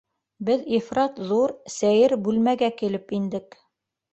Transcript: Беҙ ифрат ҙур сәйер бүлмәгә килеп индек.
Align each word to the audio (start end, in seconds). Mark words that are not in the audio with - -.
Беҙ 0.45 0.63
ифрат 0.77 1.19
ҙур 1.31 1.53
сәйер 1.75 2.17
бүлмәгә 2.29 2.73
килеп 2.81 3.17
индек. 3.19 3.63